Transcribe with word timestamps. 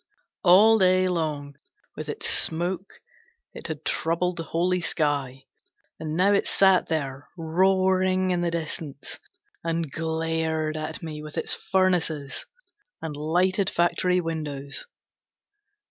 All 0.43 0.79
day 0.79 1.07
long 1.07 1.57
with 1.95 2.09
its 2.09 2.27
smoke 2.27 3.01
it 3.53 3.67
had 3.67 3.85
troubled 3.85 4.37
the 4.37 4.43
holy 4.45 4.81
sky, 4.81 5.43
and 5.99 6.15
now 6.15 6.33
it 6.33 6.47
sat 6.47 6.87
there 6.87 7.29
roaring 7.37 8.31
in 8.31 8.41
the 8.41 8.49
distance 8.49 9.19
and 9.63 9.91
glared 9.91 10.75
at 10.75 11.03
me 11.03 11.21
with 11.21 11.37
its 11.37 11.53
furnaces 11.53 12.47
and 12.99 13.15
lighted 13.15 13.69
factory 13.69 14.19
windows. 14.19 14.87